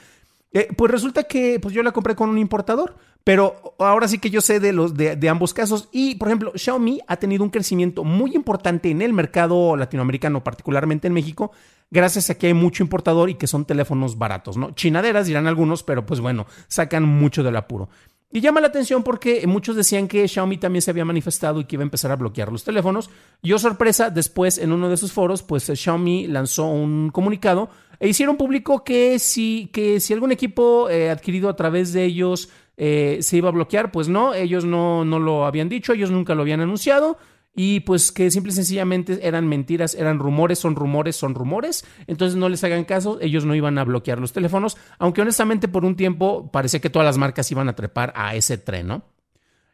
Eh, 0.55 0.69
pues 0.75 0.89
resulta 0.89 1.23
que 1.23 1.59
pues 1.59 1.73
yo 1.73 1.83
la 1.83 1.91
compré 1.91 2.15
con 2.15 2.29
un 2.29 2.37
importador, 2.37 2.95
pero 3.25 3.75
ahora 3.77 4.07
sí 4.07 4.19
que 4.19 4.29
yo 4.29 4.39
sé 4.39 4.61
de 4.61 4.71
los 4.71 4.95
de, 4.95 5.17
ambos 5.27 5.53
casos 5.53 5.89
y 5.91 6.15
por 6.15 6.29
ejemplo 6.29 6.53
Xiaomi 6.55 7.01
ha 7.07 7.17
tenido 7.17 7.43
un 7.43 7.49
crecimiento 7.49 8.05
muy 8.05 8.33
importante 8.35 8.89
en 8.89 9.01
el 9.01 9.11
mercado 9.11 9.75
latinoamericano, 9.75 10.45
particularmente 10.45 11.07
en 11.07 11.13
México, 11.13 11.51
gracias 11.91 12.29
a 12.29 12.37
que 12.37 12.47
hay 12.47 12.53
mucho 12.53 12.83
importador 12.83 13.29
y 13.29 13.35
que 13.35 13.47
son 13.47 13.65
teléfonos 13.65 14.17
baratos, 14.17 14.55
¿no? 14.55 14.71
Chinaderas 14.71 15.27
dirán 15.27 15.47
algunos, 15.47 15.83
pero 15.83 16.05
pues 16.05 16.21
bueno, 16.21 16.45
sacan 16.69 17.03
mucho 17.03 17.43
del 17.43 17.57
apuro. 17.57 17.89
Y 18.35 18.41
llama 18.41 18.59
la 18.59 18.67
atención 18.67 19.01
porque 19.01 19.47
muchos 19.47 19.77
decían 19.77 20.09
que 20.09 20.27
Xiaomi 20.27 20.57
también 20.57 20.81
se 20.81 20.91
había 20.91 21.05
manifestado 21.05 21.61
y 21.61 21.63
que 21.63 21.77
iba 21.77 21.83
a 21.83 21.85
empezar 21.85 22.11
a 22.11 22.17
bloquear 22.17 22.51
los 22.51 22.65
teléfonos. 22.65 23.09
Yo 23.41 23.57
sorpresa, 23.59 24.09
después 24.09 24.57
en 24.57 24.73
uno 24.73 24.89
de 24.89 24.97
sus 24.97 25.13
foros, 25.13 25.41
pues 25.41 25.71
Xiaomi 25.73 26.27
lanzó 26.27 26.65
un 26.65 27.11
comunicado 27.11 27.69
e 27.97 28.09
hicieron 28.09 28.35
público 28.35 28.83
que 28.83 29.19
si, 29.19 29.69
que 29.71 30.01
si 30.01 30.11
algún 30.11 30.33
equipo 30.33 30.89
eh, 30.89 31.09
adquirido 31.09 31.47
a 31.47 31.55
través 31.55 31.93
de 31.93 32.03
ellos 32.03 32.49
eh, 32.75 33.19
se 33.21 33.37
iba 33.37 33.47
a 33.47 33.53
bloquear, 33.53 33.93
pues 33.93 34.09
no, 34.09 34.33
ellos 34.33 34.65
no, 34.65 35.05
no 35.05 35.17
lo 35.17 35.45
habían 35.45 35.69
dicho, 35.69 35.93
ellos 35.93 36.11
nunca 36.11 36.35
lo 36.35 36.41
habían 36.41 36.59
anunciado 36.59 37.17
y 37.55 37.79
pues 37.79 38.11
que 38.11 38.29
simple 38.29 38.51
y 38.51 38.55
sencillamente 38.55 39.25
eran 39.25 39.47
mentiras, 39.47 39.95
eran 39.95 40.19
rumores, 40.19 40.59
son 40.59 40.75
rumores, 40.75 41.15
son 41.15 41.33
rumores, 41.33 41.85
entonces 42.05 42.37
no 42.37 42.49
les 42.49 42.63
hagan 42.63 42.83
caso, 42.83 43.17
ellos 43.21 43.45
no 43.45 43.55
iban 43.55 43.77
a 43.77 43.85
bloquear 43.85 44.19
los 44.19 44.33
teléfonos, 44.33 44.77
aunque 44.99 45.21
honestamente 45.21 45.67
por 45.67 45.85
un 45.85 45.95
tiempo 45.95 46.51
parecía 46.51 46.81
que 46.81 46.89
todas 46.89 47.05
las 47.05 47.17
marcas 47.17 47.49
iban 47.51 47.69
a 47.69 47.75
trepar 47.75 48.11
a 48.15 48.35
ese 48.35 48.57
tren, 48.57 48.87
¿no? 48.87 49.03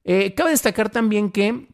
Eh, 0.04 0.34
cabe 0.34 0.52
destacar 0.52 0.90
también 0.90 1.32
que 1.32 1.68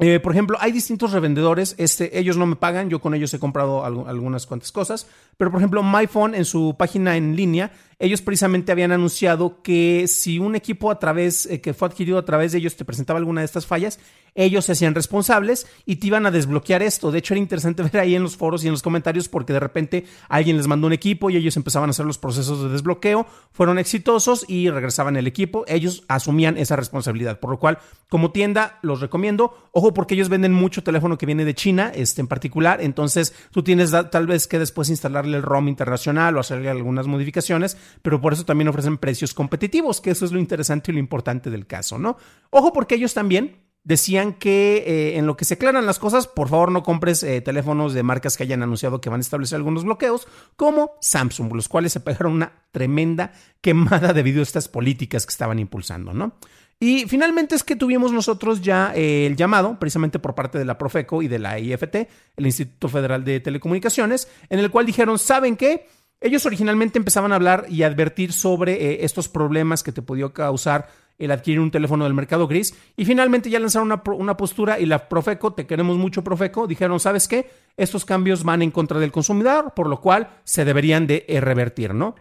eh, 0.00 0.20
por 0.20 0.30
ejemplo, 0.30 0.56
hay 0.60 0.70
distintos 0.70 1.12
revendedores. 1.12 1.74
Este, 1.76 2.18
ellos 2.18 2.36
no 2.36 2.46
me 2.46 2.56
pagan, 2.56 2.88
yo 2.88 3.00
con 3.00 3.14
ellos 3.14 3.34
he 3.34 3.40
comprado 3.40 3.84
algunas 3.84 4.46
cuantas 4.46 4.70
cosas. 4.70 5.08
Pero, 5.36 5.50
por 5.50 5.60
ejemplo, 5.60 5.82
MyPhone 5.82 6.34
en 6.34 6.44
su 6.44 6.76
página 6.78 7.16
en 7.16 7.34
línea, 7.34 7.72
ellos 7.98 8.22
precisamente 8.22 8.70
habían 8.70 8.92
anunciado 8.92 9.60
que 9.60 10.06
si 10.06 10.38
un 10.38 10.54
equipo 10.54 10.90
a 10.92 11.00
través, 11.00 11.46
eh, 11.46 11.60
que 11.60 11.74
fue 11.74 11.88
adquirido 11.88 12.18
a 12.18 12.24
través 12.24 12.52
de 12.52 12.58
ellos, 12.58 12.76
te 12.76 12.84
presentaba 12.84 13.18
alguna 13.18 13.40
de 13.40 13.46
estas 13.46 13.66
fallas, 13.66 13.98
ellos 14.34 14.64
se 14.64 14.72
hacían 14.72 14.94
responsables 14.94 15.66
y 15.84 15.96
te 15.96 16.08
iban 16.08 16.26
a 16.26 16.30
desbloquear 16.30 16.82
esto. 16.82 17.10
De 17.10 17.18
hecho, 17.18 17.34
era 17.34 17.40
interesante 17.40 17.82
ver 17.92 17.98
ahí 17.98 18.14
en 18.14 18.22
los 18.22 18.36
foros 18.36 18.64
y 18.64 18.68
en 18.68 18.72
los 18.72 18.82
comentarios 18.82 19.28
porque 19.28 19.52
de 19.52 19.60
repente 19.60 20.04
alguien 20.28 20.56
les 20.56 20.66
mandó 20.66 20.86
un 20.86 20.92
equipo 20.92 21.30
y 21.30 21.36
ellos 21.36 21.56
empezaban 21.56 21.88
a 21.88 21.92
hacer 21.92 22.06
los 22.06 22.18
procesos 22.18 22.62
de 22.62 22.68
desbloqueo, 22.68 23.26
fueron 23.52 23.78
exitosos 23.78 24.44
y 24.48 24.70
regresaban 24.70 25.16
el 25.16 25.26
equipo. 25.26 25.64
Ellos 25.68 26.04
asumían 26.08 26.58
esa 26.58 26.76
responsabilidad, 26.76 27.40
por 27.40 27.50
lo 27.50 27.58
cual, 27.58 27.78
como 28.08 28.30
tienda, 28.30 28.78
los 28.82 29.00
recomiendo. 29.00 29.68
Ojo, 29.72 29.94
porque 29.94 30.14
ellos 30.14 30.28
venden 30.28 30.52
mucho 30.52 30.82
teléfono 30.82 31.18
que 31.18 31.26
viene 31.26 31.44
de 31.44 31.54
China, 31.54 31.92
este 31.94 32.20
en 32.20 32.26
particular. 32.26 32.80
Entonces, 32.80 33.34
tú 33.50 33.62
tienes 33.62 33.92
tal 34.10 34.26
vez 34.26 34.46
que 34.46 34.58
después 34.58 34.88
instalarle 34.88 35.36
el 35.36 35.42
ROM 35.42 35.68
internacional 35.68 36.36
o 36.36 36.40
hacerle 36.40 36.70
algunas 36.70 37.06
modificaciones, 37.06 37.76
pero 38.02 38.20
por 38.20 38.32
eso 38.32 38.44
también 38.44 38.68
ofrecen 38.68 38.98
precios 38.98 39.34
competitivos, 39.34 40.00
que 40.00 40.10
eso 40.10 40.24
es 40.24 40.32
lo 40.32 40.38
interesante 40.38 40.90
y 40.90 40.94
lo 40.94 41.00
importante 41.00 41.50
del 41.50 41.66
caso, 41.66 41.98
¿no? 41.98 42.16
Ojo, 42.50 42.72
porque 42.72 42.94
ellos 42.94 43.14
también 43.14 43.67
decían 43.88 44.34
que 44.34 44.84
eh, 44.86 45.18
en 45.18 45.26
lo 45.26 45.38
que 45.38 45.46
se 45.46 45.54
aclaran 45.54 45.86
las 45.86 45.98
cosas, 45.98 46.26
por 46.26 46.50
favor 46.50 46.70
no 46.70 46.82
compres 46.82 47.22
eh, 47.22 47.40
teléfonos 47.40 47.94
de 47.94 48.02
marcas 48.02 48.36
que 48.36 48.42
hayan 48.42 48.62
anunciado 48.62 49.00
que 49.00 49.08
van 49.08 49.20
a 49.20 49.22
establecer 49.22 49.56
algunos 49.56 49.84
bloqueos, 49.84 50.28
como 50.56 50.92
Samsung, 51.00 51.54
los 51.54 51.68
cuales 51.68 51.94
se 51.94 52.00
pegaron 52.00 52.34
una 52.34 52.52
tremenda 52.70 53.32
quemada 53.62 54.12
debido 54.12 54.40
a 54.40 54.42
estas 54.42 54.68
políticas 54.68 55.24
que 55.24 55.30
estaban 55.30 55.58
impulsando, 55.58 56.12
¿no? 56.12 56.36
Y 56.78 57.06
finalmente 57.06 57.54
es 57.54 57.64
que 57.64 57.76
tuvimos 57.76 58.12
nosotros 58.12 58.60
ya 58.60 58.92
eh, 58.94 59.24
el 59.24 59.36
llamado, 59.36 59.78
precisamente 59.78 60.18
por 60.18 60.34
parte 60.34 60.58
de 60.58 60.66
la 60.66 60.76
Profeco 60.76 61.22
y 61.22 61.28
de 61.28 61.38
la 61.38 61.58
IFT, 61.58 61.96
el 62.36 62.46
Instituto 62.46 62.90
Federal 62.90 63.24
de 63.24 63.40
Telecomunicaciones, 63.40 64.28
en 64.50 64.58
el 64.58 64.70
cual 64.70 64.84
dijeron, 64.84 65.18
¿saben 65.18 65.56
qué? 65.56 65.88
Ellos 66.20 66.44
originalmente 66.44 66.98
empezaban 66.98 67.32
a 67.32 67.36
hablar 67.36 67.64
y 67.70 67.84
advertir 67.84 68.34
sobre 68.34 69.02
estos 69.04 69.30
problemas 69.30 69.82
que 69.82 69.92
te 69.92 70.02
podía 70.02 70.30
causar 70.30 70.88
el 71.18 71.30
adquirir 71.30 71.60
un 71.60 71.70
teléfono 71.70 72.04
del 72.04 72.14
mercado 72.14 72.46
gris. 72.46 72.74
Y 72.96 73.04
finalmente 73.04 73.50
ya 73.50 73.60
lanzaron 73.60 74.00
una, 74.18 74.36
postura 74.36 74.78
y 74.78 74.86
la 74.86 75.08
Profeco, 75.08 75.52
te 75.52 75.66
queremos 75.66 75.96
mucho 75.96 76.24
Profeco, 76.24 76.66
dijeron, 76.66 77.00
¿sabes 77.00 77.28
qué? 77.28 77.50
Estos 77.76 78.04
cambios 78.04 78.44
van 78.44 78.62
en 78.62 78.70
contra 78.70 78.98
del 79.00 79.12
consumidor, 79.12 79.74
por 79.74 79.88
lo 79.88 80.00
cual 80.00 80.28
se 80.44 80.64
deberían 80.64 81.06
de 81.06 81.24
revertir, 81.40 81.94
¿no? 81.94 82.14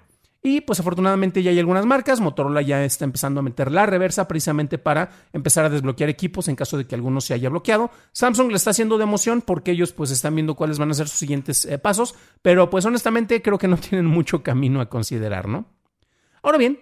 Y 0.44 0.62
pues 0.62 0.80
afortunadamente 0.80 1.42
ya 1.42 1.51
hay 1.51 1.60
algunas 1.60 1.86
marcas, 1.86 2.22
Motorola 2.22 2.62
ya 2.62 2.86
está 2.86 3.06
empezando 3.06 3.39
a 3.39 3.44
meter 3.44 3.72
la 3.72 3.86
reversa 3.86 4.27
precisamente 4.27 4.77
para 4.77 5.10
empezar 5.34 5.66
a 5.66 5.70
desbloquear 5.70 6.10
equipos 6.10 6.48
en 6.48 6.56
caso 6.56 6.77
de 6.77 6.86
que 6.86 6.96
alguno 6.96 7.20
se 7.22 7.34
haya 7.34 7.50
bloqueado. 7.50 7.92
Samsung 8.13 8.51
le 8.51 8.56
está 8.56 8.70
haciendo 8.70 8.98
de 8.98 9.04
emoción 9.04 9.42
porque 9.42 9.72
ellos 9.72 9.92
pues 9.94 10.12
están 10.12 10.36
viendo 10.36 10.56
cuáles 10.56 10.77
van 10.77 10.92
a 10.92 10.94
ser 10.94 11.08
sus 11.08 11.20
siguientes 11.20 11.66
eh, 11.66 11.80
pasos, 11.80 12.16
pero 12.42 12.70
pues 12.70 12.86
honestamente 12.86 13.42
creo 13.42 13.58
que 13.58 13.68
no 13.68 13.77
tienen 13.89 14.06
mucho 14.06 14.44
camino 14.44 14.80
a 14.80 14.89
considerar, 14.89 15.50
¿no? 15.50 15.66
Ahora 16.44 16.58
bien, 16.58 16.80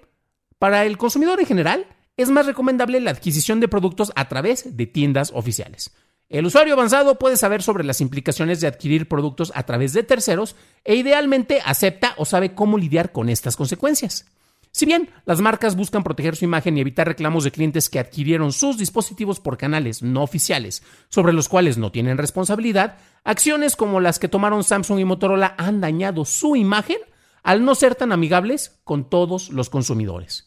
para 0.59 0.85
el 0.85 0.97
consumidor 0.97 1.39
en 1.39 1.45
general, 1.45 1.87
es 2.17 2.29
más 2.29 2.45
recomendable 2.45 2.99
la 2.99 3.11
adquisición 3.11 3.59
de 3.59 3.67
productos 3.67 4.11
a 4.15 4.27
través 4.27 4.75
de 4.77 4.85
tiendas 4.87 5.31
oficiales. 5.33 5.91
El 6.27 6.45
usuario 6.45 6.73
avanzado 6.73 7.19
puede 7.19 7.37
saber 7.37 7.61
sobre 7.61 7.83
las 7.83 8.01
implicaciones 8.01 8.59
de 8.59 8.67
adquirir 8.67 9.07
productos 9.07 9.51
a 9.55 9.63
través 9.63 9.93
de 9.93 10.03
terceros 10.03 10.55
e 10.83 10.95
idealmente 10.95 11.61
acepta 11.63 12.15
o 12.17 12.25
sabe 12.25 12.55
cómo 12.55 12.77
lidiar 12.77 13.11
con 13.11 13.29
estas 13.29 13.55
consecuencias. 13.55 14.25
Si 14.71 14.85
bien 14.85 15.09
las 15.25 15.39
marcas 15.39 15.77
buscan 15.77 16.03
proteger 16.03 16.35
su 16.35 16.43
imagen 16.43 16.77
y 16.77 16.81
evitar 16.81 17.07
reclamos 17.07 17.45
de 17.45 17.51
clientes 17.51 17.89
que 17.89 17.99
adquirieron 17.99 18.51
sus 18.51 18.77
dispositivos 18.77 19.39
por 19.39 19.57
canales 19.57 20.01
no 20.01 20.21
oficiales, 20.21 20.83
sobre 21.07 21.31
los 21.31 21.47
cuales 21.47 21.77
no 21.77 21.93
tienen 21.93 22.17
responsabilidad, 22.17 22.97
acciones 23.23 23.77
como 23.77 24.01
las 24.01 24.19
que 24.19 24.27
tomaron 24.27 24.65
Samsung 24.65 24.99
y 24.99 25.05
Motorola 25.05 25.55
han 25.57 25.79
dañado 25.79 26.25
su 26.25 26.57
imagen 26.57 26.97
al 27.43 27.63
no 27.63 27.75
ser 27.75 27.95
tan 27.95 28.11
amigables 28.11 28.81
con 28.83 29.09
todos 29.09 29.49
los 29.49 29.69
consumidores. 29.69 30.45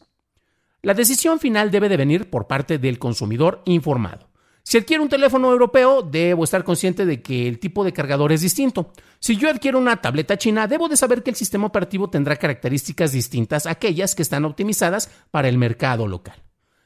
La 0.81 0.93
decisión 0.93 1.39
final 1.39 1.71
debe 1.71 1.89
de 1.89 1.97
venir 1.97 2.29
por 2.29 2.47
parte 2.47 2.77
del 2.77 2.99
consumidor 2.99 3.61
informado. 3.65 4.29
Si 4.63 4.77
adquiero 4.77 5.03
un 5.03 5.09
teléfono 5.09 5.51
europeo, 5.51 6.03
debo 6.03 6.43
estar 6.43 6.63
consciente 6.63 7.05
de 7.05 7.21
que 7.21 7.47
el 7.47 7.59
tipo 7.59 7.83
de 7.83 7.91
cargador 7.91 8.31
es 8.31 8.41
distinto. 8.41 8.93
Si 9.19 9.35
yo 9.35 9.49
adquiero 9.49 9.77
una 9.77 9.99
tableta 9.99 10.37
china, 10.37 10.67
debo 10.67 10.87
de 10.87 10.95
saber 10.95 11.21
que 11.21 11.31
el 11.31 11.35
sistema 11.35 11.67
operativo 11.67 12.09
tendrá 12.09 12.37
características 12.37 13.11
distintas 13.11 13.65
a 13.65 13.71
aquellas 13.71 14.15
que 14.15 14.21
están 14.21 14.45
optimizadas 14.45 15.09
para 15.31 15.49
el 15.49 15.57
mercado 15.57 16.07
local. 16.07 16.41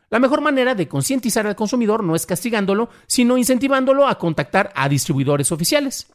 La 0.09 0.19
mejor 0.19 0.41
manera 0.41 0.75
de 0.75 0.87
concientizar 0.87 1.45
al 1.45 1.55
consumidor 1.55 2.03
no 2.03 2.15
es 2.15 2.25
castigándolo, 2.25 2.89
sino 3.05 3.37
incentivándolo 3.37 4.07
a 4.07 4.17
contactar 4.17 4.71
a 4.75 4.89
distribuidores 4.89 5.51
oficiales. 5.51 6.07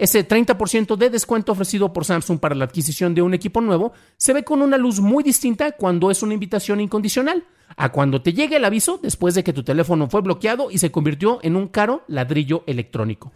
Ese 0.00 0.26
30% 0.26 0.96
de 0.96 1.10
descuento 1.10 1.52
ofrecido 1.52 1.92
por 1.92 2.06
Samsung 2.06 2.40
para 2.40 2.54
la 2.54 2.64
adquisición 2.64 3.14
de 3.14 3.20
un 3.20 3.34
equipo 3.34 3.60
nuevo 3.60 3.92
se 4.16 4.32
ve 4.32 4.44
con 4.44 4.62
una 4.62 4.78
luz 4.78 4.98
muy 4.98 5.22
distinta 5.22 5.72
cuando 5.72 6.10
es 6.10 6.22
una 6.22 6.32
invitación 6.32 6.80
incondicional, 6.80 7.44
a 7.76 7.92
cuando 7.92 8.22
te 8.22 8.32
llegue 8.32 8.56
el 8.56 8.64
aviso 8.64 8.98
después 9.02 9.34
de 9.34 9.44
que 9.44 9.52
tu 9.52 9.62
teléfono 9.62 10.08
fue 10.08 10.22
bloqueado 10.22 10.70
y 10.70 10.78
se 10.78 10.90
convirtió 10.90 11.38
en 11.42 11.54
un 11.54 11.68
caro 11.68 12.02
ladrillo 12.08 12.64
electrónico. 12.66 13.30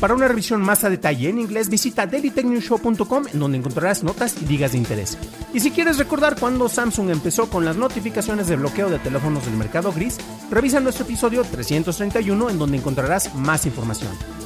Para 0.00 0.14
una 0.14 0.26
revisión 0.26 0.60
más 0.60 0.82
a 0.82 0.90
detalle 0.90 1.28
en 1.28 1.38
inglés, 1.38 1.68
visita 1.68 2.04
dailytechnewshow.com 2.04 3.26
en 3.32 3.38
donde 3.38 3.58
encontrarás 3.58 4.02
notas 4.02 4.34
y 4.42 4.46
ligas 4.46 4.72
de 4.72 4.78
interés. 4.78 5.16
Y 5.54 5.60
si 5.60 5.70
quieres 5.70 5.98
recordar 5.98 6.34
cuando 6.36 6.68
Samsung 6.68 7.10
empezó 7.10 7.48
con 7.48 7.64
las 7.64 7.76
notificaciones 7.76 8.48
de 8.48 8.56
bloqueo 8.56 8.90
de 8.90 8.98
teléfonos 8.98 9.46
del 9.46 9.54
mercado 9.54 9.92
gris, 9.92 10.18
revisa 10.50 10.80
nuestro 10.80 11.04
episodio 11.04 11.44
331 11.44 12.50
en 12.50 12.58
donde 12.58 12.78
encontrarás 12.78 13.32
más 13.36 13.66
información. 13.66 14.41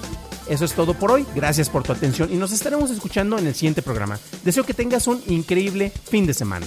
Eso 0.49 0.65
es 0.65 0.73
todo 0.75 0.95
por 0.95 1.11
hoy. 1.11 1.27
Gracias 1.35 1.69
por 1.69 1.83
tu 1.83 1.93
atención 1.93 2.33
y 2.33 2.37
nos 2.37 2.53
estaremos 2.53 2.91
escuchando 2.91 3.39
en 3.39 3.47
el 3.47 3.55
siguiente 3.55 3.83
programa. 3.83 4.19
Deseo 4.45 4.65
que 4.65 4.75
tengas 4.75 5.07
un 5.07 5.23
increíble 5.27 5.91
fin 5.91 6.27
de 6.27 6.35
semana. 6.35 6.67